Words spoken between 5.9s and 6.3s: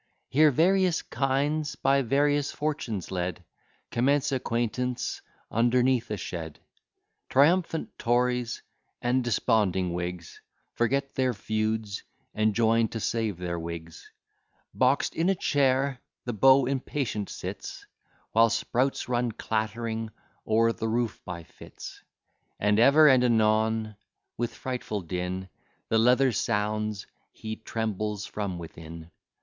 a